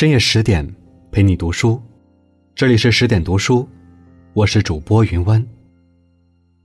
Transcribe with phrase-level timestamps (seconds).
[0.00, 0.66] 深夜十点，
[1.12, 1.78] 陪你读书。
[2.54, 3.68] 这里是十点读书，
[4.32, 5.46] 我是主播云湾。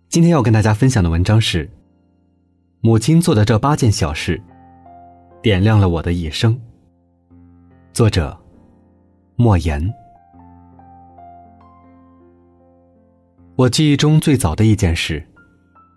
[0.07, 1.69] 今天要跟大家分享的文章是：
[2.79, 4.41] 母亲做的这八件小事，
[5.41, 6.57] 点亮了我的一生。
[7.91, 8.39] 作者：
[9.35, 9.93] 莫言。
[13.57, 15.21] 我记忆中最早的一件事，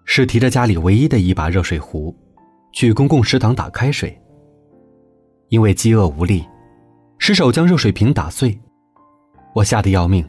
[0.05, 2.13] 是提着家里唯一的一把热水壶，
[2.73, 4.21] 去公共食堂打开水。
[5.51, 6.45] 因为饥饿无力。
[7.19, 8.59] 失手将热水瓶打碎，
[9.53, 10.27] 我吓得要命，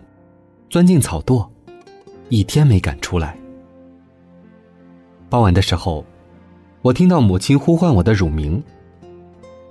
[0.69, 1.47] 钻进草垛，
[2.29, 3.37] 一天没敢出来。
[5.29, 6.03] 傍晚的时候，
[6.81, 8.61] 我听到母亲呼唤我的乳名，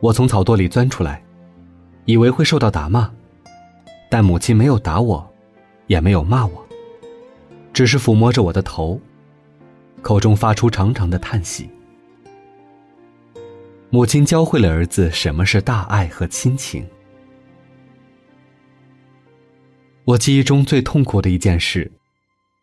[0.00, 1.22] 我从草垛里钻出来，
[2.04, 3.10] 以为会受到打骂，
[4.08, 5.28] 但母亲没有打我，
[5.88, 6.64] 也没有骂我，
[7.74, 8.98] 只是抚摸着我的头，
[10.00, 11.69] 口中发出长长的叹息。
[13.91, 16.86] 母亲教会了儿子什么是大爱和亲情。
[20.09, 21.92] 我记忆中最痛苦的一件事，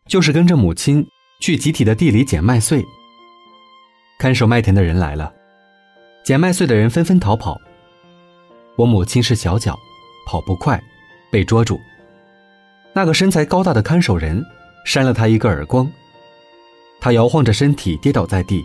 [0.08, 1.06] 就是跟着母亲
[1.40, 2.84] 去集体的地里捡麦穗。
[4.18, 5.32] 看守麦田的人来了，
[6.24, 7.56] 捡麦穗的人纷纷逃跑。
[8.74, 9.78] 我母亲是小脚，
[10.26, 10.82] 跑不快，
[11.30, 11.78] 被捉住。
[12.92, 14.44] 那个身材高大的看守人
[14.84, 15.88] 扇了他一个耳光，
[17.00, 18.64] 他摇晃着身体跌倒在地。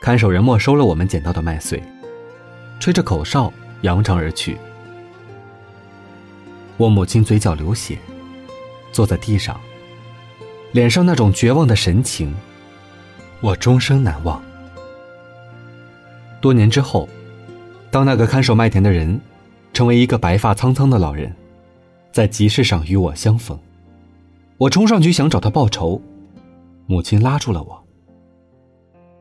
[0.00, 1.82] 看守人没收了我们捡到的麦穗，
[2.78, 4.56] 吹着口哨扬长而去。
[6.76, 7.98] 我母亲嘴角流血，
[8.92, 9.58] 坐在地上，
[10.72, 12.34] 脸上那种绝望的神情，
[13.40, 14.42] 我终生难忘。
[16.40, 17.08] 多年之后，
[17.90, 19.18] 当那个看守麦田的人
[19.72, 21.34] 成为一个白发苍苍的老人，
[22.12, 23.58] 在集市上与我相逢，
[24.58, 26.00] 我冲上去想找他报仇，
[26.86, 27.82] 母亲拉住了我。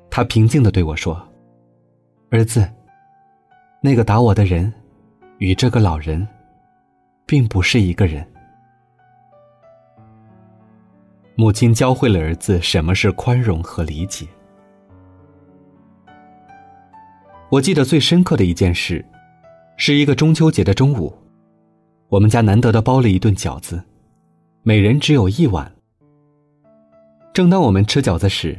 [0.10, 1.26] 他平静的对我说
[2.32, 2.70] ：“儿子，
[3.82, 4.72] 那个打我的人，
[5.38, 6.28] 与这个老人。”
[7.26, 8.26] 并不是一个人。
[11.36, 14.26] 母亲教会了儿子什么是宽容和理解。
[17.50, 19.06] 我记得最深刻的一件事，
[19.78, 21.14] 是一个中秋节的中午，
[22.10, 23.84] 我们家难得的包了一顿饺子，
[24.64, 25.72] 每人只有一碗。
[27.34, 28.58] 正当我们吃饺子时，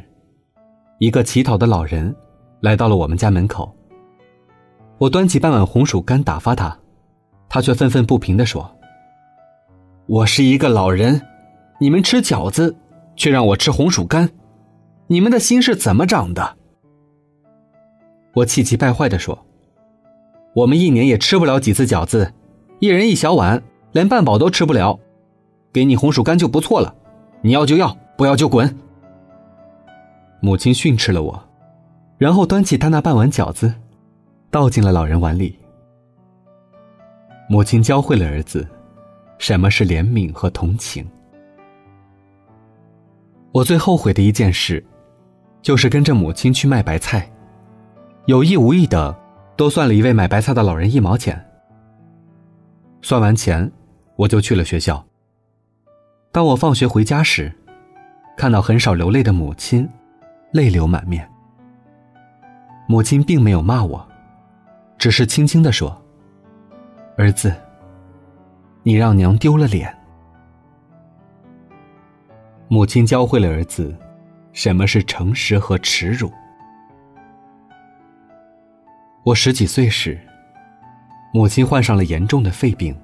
[0.99, 2.15] 一个乞讨的老人
[2.61, 3.75] 来到了我们家门口。
[4.99, 6.77] 我端起半碗红薯干打发他。
[7.49, 8.69] 他却愤愤不平地说
[10.07, 11.21] ：“我是一个老人，
[11.79, 12.75] 你们吃饺子，
[13.15, 14.29] 却让我吃红薯干，
[15.07, 16.57] 你们的心是怎么长的？”
[18.35, 19.45] 我气急败坏地说
[20.53, 22.33] ：“我们一年也吃不了几次饺子，
[22.79, 24.99] 一人一小碗，连半饱都吃不了，
[25.73, 26.93] 给你红薯干就不错了，
[27.41, 28.77] 你要就要，不要就滚。”
[30.39, 31.43] 母亲训斥了我，
[32.19, 33.73] 然后端起他那半碗饺子，
[34.51, 35.57] 倒进了老人碗里。
[37.49, 38.67] 母亲教会了儿子，
[39.37, 41.07] 什么是怜悯和同情。
[43.53, 44.85] 我最后悔的一件事，
[45.61, 47.31] 就是跟着母亲去卖白菜，
[48.25, 49.17] 有意无意的
[49.55, 51.41] 多算了一位买白菜的老人一毛钱。
[53.01, 53.71] 算完钱，
[54.17, 55.01] 我就去了学校。
[56.33, 57.51] 当我放学回家时，
[58.35, 59.87] 看到很少流泪的母亲，
[60.51, 61.27] 泪流满面。
[62.89, 64.05] 母亲并没有骂我，
[64.97, 66.03] 只是轻轻的说。
[67.19, 67.51] 儿子，
[68.83, 69.91] 你让娘丢了脸。
[72.67, 73.97] 母亲教会了儿子
[74.53, 76.31] 什么是诚实和耻辱。
[79.23, 80.19] 我十几岁时，
[81.33, 82.95] 母亲患上了严重的肺病，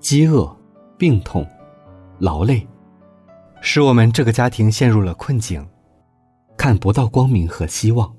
[0.00, 0.54] 饥饿、
[0.98, 1.46] 病痛、
[2.18, 2.68] 劳累，
[3.62, 5.66] 使我们这个家庭陷入了困境，
[6.58, 8.14] 看不到光明和希望。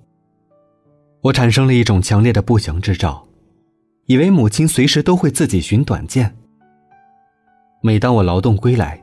[1.22, 3.29] 我产生了一种强烈的不祥之兆。
[4.10, 6.36] 以为母亲随时都会自己寻短见。
[7.80, 9.00] 每当我劳动归来，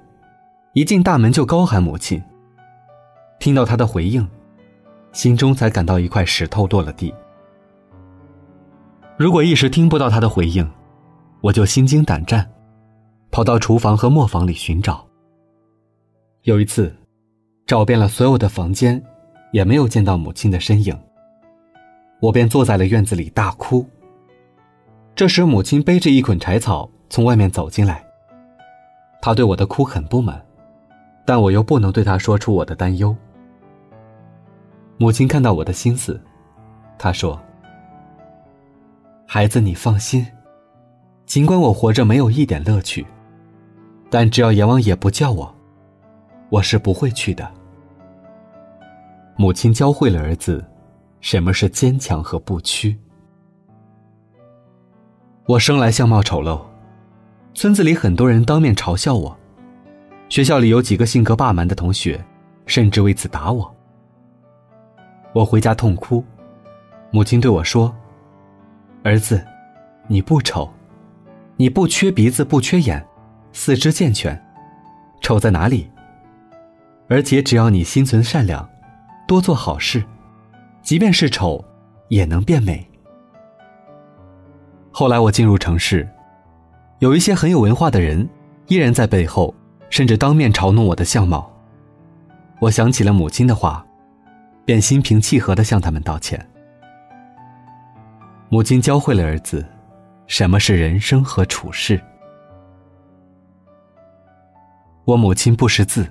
[0.72, 2.20] 一进大门就高喊母亲。
[3.38, 4.28] 听到她的回应，
[5.12, 7.14] 心中才感到一块石头落了地。
[9.16, 10.68] 如果一时听不到她的回应，
[11.40, 12.44] 我就心惊胆战，
[13.30, 15.06] 跑到厨房和磨坊里寻找。
[16.42, 16.92] 有一次，
[17.64, 19.00] 找遍了所有的房间，
[19.52, 20.98] 也没有见到母亲的身影。
[22.20, 23.88] 我便坐在了院子里大哭。
[25.16, 28.04] 这时，母亲背着一捆柴草从外面走进来。
[29.22, 30.44] 她对我的哭很不满，
[31.24, 33.16] 但我又不能对她说出我的担忧。
[34.98, 36.20] 母亲看到我的心思，
[36.98, 37.40] 她说
[39.26, 40.26] ：“孩子，你放心，
[41.24, 43.06] 尽管我活着没有一点乐趣，
[44.10, 45.54] 但只要阎王爷不叫我，
[46.50, 47.50] 我是不会去的。”
[49.36, 50.62] 母亲教会了儿子
[51.22, 52.98] 什么是坚强和不屈。
[55.48, 56.60] 我生来相貌丑陋，
[57.54, 59.38] 村子里很多人当面嘲笑我，
[60.28, 62.20] 学校里有几个性格霸蛮的同学，
[62.66, 63.72] 甚至为此打我。
[65.32, 66.24] 我回家痛哭，
[67.12, 67.94] 母亲对我说
[69.04, 69.40] ：“儿子，
[70.08, 70.68] 你不丑，
[71.56, 73.06] 你不缺鼻子，不缺眼，
[73.52, 74.36] 四肢健全，
[75.20, 75.88] 丑在哪里？
[77.08, 78.68] 而且只要你心存善良，
[79.28, 80.02] 多做好事，
[80.82, 81.64] 即便是丑，
[82.08, 82.84] 也能变美。”
[84.98, 86.08] 后来我进入城市，
[87.00, 88.26] 有一些很有文化的人，
[88.68, 89.54] 依然在背后，
[89.90, 91.52] 甚至当面嘲弄我的相貌。
[92.60, 93.86] 我想起了母亲的话，
[94.64, 96.42] 便心平气和的向他们道歉。
[98.48, 99.62] 母亲教会了儿子，
[100.28, 102.00] 什么是人生和处事。
[105.04, 106.10] 我母亲不识字，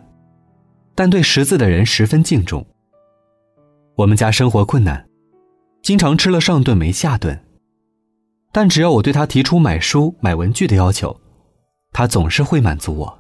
[0.93, 2.63] 但对识字的人十分敬重。
[3.95, 5.03] 我们家生活困难，
[5.81, 7.44] 经常吃了上顿没下顿。
[8.55, 11.13] 但只要我对他提出买书、买文具的要求，
[11.91, 13.19] 他总是会满足我。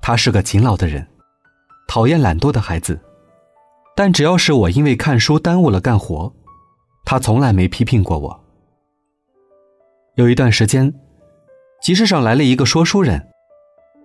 [0.00, 1.06] 他是个勤劳的人，
[1.86, 2.98] 讨厌懒惰的孩子，
[3.94, 6.32] 但只要是我因为看书耽误了干活，
[7.04, 8.44] 他从来没批评过我。
[10.14, 10.94] 有一段时间，
[11.82, 13.28] 集市上来了一个说书人，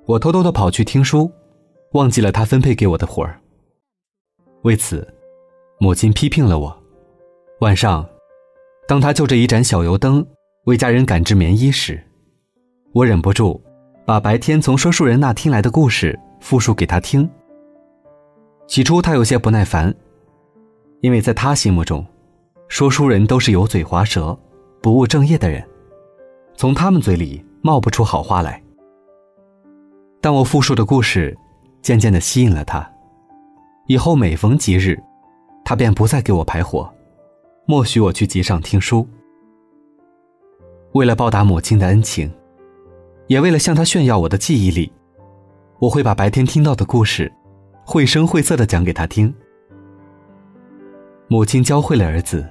[0.05, 1.31] 我偷偷的跑去听书，
[1.93, 3.39] 忘记了他分配给我的活儿。
[4.63, 5.07] 为此，
[5.79, 6.83] 母亲批评了我。
[7.61, 8.05] 晚上。
[8.89, 10.25] 当他就着一盏小油灯
[10.65, 12.03] 为家人赶制棉衣时，
[12.91, 13.61] 我忍不住
[14.03, 17.29] 把白天从说书人那听来的故事复述给他听。
[18.65, 19.93] 起初他有些不耐烦，
[21.01, 22.03] 因为在他心目中，
[22.67, 24.35] 说书人都是油嘴滑舌、
[24.81, 25.63] 不务正业的人，
[26.55, 28.59] 从他们嘴里冒不出好话来。
[30.19, 31.37] 但我复述的故事
[31.83, 32.91] 渐渐的吸引了他，
[33.85, 34.99] 以后每逢吉日，
[35.63, 36.91] 他便不再给我排火。
[37.69, 39.07] 默许我去集上听书。
[40.93, 42.27] 为了报答母亲的恩情，
[43.27, 44.91] 也为了向她炫耀我的记忆力，
[45.77, 47.31] 我会把白天听到的故事，
[47.85, 49.31] 绘声绘色的讲给她听。
[51.27, 52.43] 母亲教会了儿子，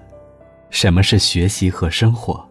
[0.70, 2.48] 什么是学习和生活。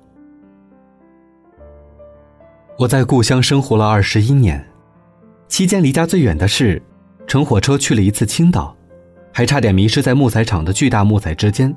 [2.77, 4.61] 我在故乡生活了二十一年，
[5.47, 6.81] 期间离家最远的是，
[7.27, 8.75] 乘火车去了一次青岛，
[9.31, 11.73] 还差点迷失在木材厂的巨大木材之间。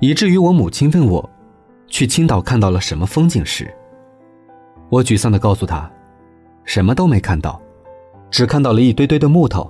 [0.00, 1.28] 以至于我母亲问我，
[1.88, 3.72] 去青岛看到了什么风景时，
[4.90, 5.90] 我沮丧的告诉她，
[6.64, 7.60] 什么都没看到，
[8.30, 9.68] 只看到了一堆堆的木头。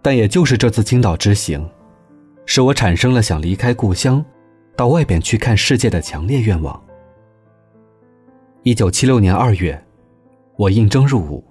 [0.00, 1.68] 但也就是这次青岛之行，
[2.46, 4.24] 使我产生了想离开故乡，
[4.74, 6.82] 到外边去看世界的强烈愿望。
[8.62, 9.78] 一九七六年二月，
[10.56, 11.44] 我应征入伍，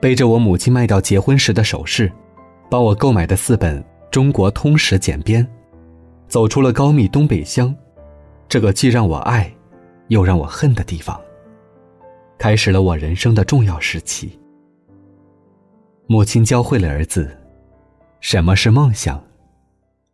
[0.00, 2.10] 背着我母亲卖掉结婚时的首饰，
[2.68, 3.80] 帮我购买的四本
[4.10, 5.44] 《中国通史简编》。
[6.28, 7.74] 走出了高密东北乡，
[8.48, 9.50] 这个既让我爱，
[10.08, 11.18] 又让我恨的地方，
[12.36, 14.38] 开始了我人生的重要时期。
[16.06, 17.34] 母亲教会了儿子，
[18.20, 19.22] 什么是梦想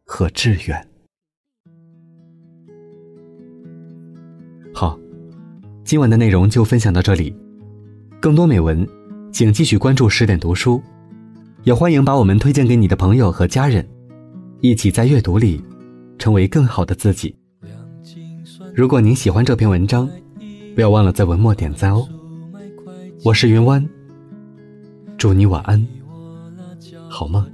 [0.04, 0.88] 和志愿。
[4.72, 4.96] 好，
[5.84, 7.36] 今晚的内容就分享到这里，
[8.20, 8.86] 更多美文，
[9.32, 10.80] 请继续关注十点读书，
[11.64, 13.84] 也欢迎把我们推荐给你的朋友和家人，
[14.60, 15.60] 一起在阅读里。
[16.18, 17.34] 成为更好的自己。
[18.74, 20.08] 如果您喜欢这篇文章，
[20.74, 22.06] 不要忘了在文末点赞哦。
[23.24, 23.88] 我是云湾，
[25.16, 25.86] 祝你晚安，
[27.08, 27.46] 好吗。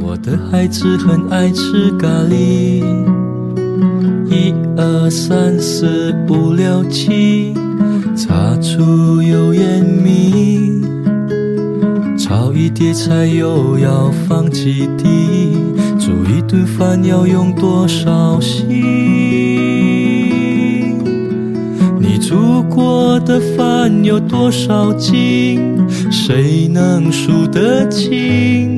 [0.00, 2.82] 我的孩子很爱吃咖喱，
[4.30, 7.52] 一二三四五六七，
[8.16, 10.80] 擦出油盐米，
[12.16, 15.43] 炒一碟菜又要放几滴。
[16.44, 18.68] 一顿饭要用多少心？
[21.98, 25.58] 你煮过的饭有多少斤？
[26.10, 28.76] 谁能数得清？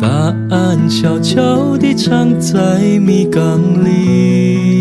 [0.00, 0.08] 答
[0.50, 4.80] 案悄悄地藏在米缸里。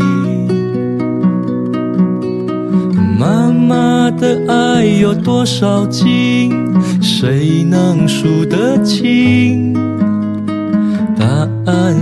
[3.18, 6.54] 妈妈的爱有多少斤？
[7.02, 9.76] 谁能数得清？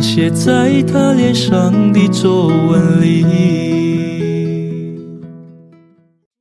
[0.02, 3.69] 写在他脸上的皱纹里。